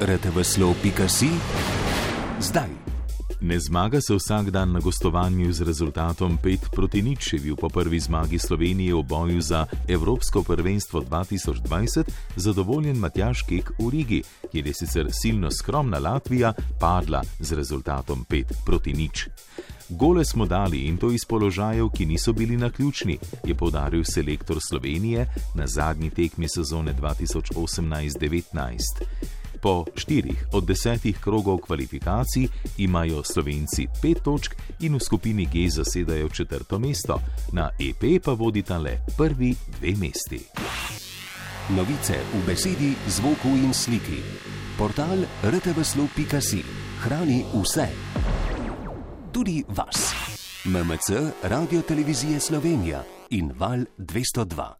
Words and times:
rtveslov.si 0.00 1.28
zdaj. 2.40 2.70
Ne 3.40 3.60
zmaga 3.60 4.00
se 4.00 4.14
vsak 4.14 4.50
dan 4.50 4.72
na 4.72 4.80
gostovanju 4.80 5.52
z 5.52 5.62
rezultatom 5.62 6.38
5 6.42 6.58
proti 6.72 7.02
nič, 7.02 7.32
je 7.32 7.40
bil 7.40 7.56
po 7.56 7.68
prvi 7.68 8.00
zmagi 8.00 8.38
Slovenije 8.38 8.94
v 8.94 9.02
boju 9.02 9.40
za 9.40 9.66
Evropsko 9.88 10.42
prvenstvo 10.42 11.00
2020 11.00 12.04
zadovoljen 12.36 12.96
Matjaš 12.96 13.42
Kek 13.42 13.70
v 13.78 13.90
Rigi, 13.90 14.22
kjer 14.52 14.66
je 14.66 14.74
sicer 14.74 15.08
silno 15.12 15.50
skromna 15.50 15.98
Latvija 15.98 16.52
padla 16.80 17.22
z 17.40 17.52
rezultatom 17.52 18.26
5 18.28 18.44
proti 18.66 18.92
nič. 18.92 19.28
Gole 19.88 20.24
smo 20.24 20.46
dali 20.46 20.86
in 20.86 20.96
to 20.96 21.10
iz 21.10 21.24
položajev, 21.28 21.88
ki 21.88 22.06
niso 22.06 22.32
bili 22.32 22.56
na 22.56 22.70
ključni, 22.70 23.18
je 23.44 23.54
povdaril 23.54 24.04
selektor 24.04 24.56
Slovenije 24.60 25.26
na 25.54 25.66
zadnji 25.66 26.10
tekmi 26.10 26.48
sezone 26.48 26.94
2018-19. 26.94 29.29
Po 29.60 29.84
štirih 29.96 30.46
od 30.52 30.64
desetih 30.64 31.20
krogov 31.20 31.58
kvalifikacij 31.58 32.48
imajo 32.78 33.22
Slovenci 33.24 33.86
pet 34.02 34.22
točk 34.24 34.56
in 34.80 34.94
v 34.96 35.00
skupini 35.00 35.46
G 35.46 35.68
zasedajo 35.68 36.28
četrto 36.28 36.78
mesto, 36.78 37.20
na 37.52 37.70
EP 37.78 38.22
pa 38.24 38.32
vodita 38.32 38.78
le 38.78 38.98
prvi 39.16 39.54
dve 39.78 39.94
mesti. 40.00 40.40
Novice 41.76 42.18
v 42.34 42.46
besedi, 42.46 42.94
zvoku 43.08 43.48
in 43.48 43.74
sliki. 43.74 44.22
Portal 44.78 45.24
rtveslov.si 45.44 46.64
hrani 47.04 47.44
vse, 47.52 47.88
tudi 49.32 49.64
vas. 49.68 50.14
MMC, 50.64 51.32
Radio 51.42 51.82
Televizije 51.82 52.40
Slovenija 52.40 53.04
in 53.30 53.52
Val 53.58 53.84
202. 53.98 54.66